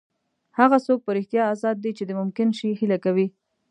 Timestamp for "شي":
2.57-2.69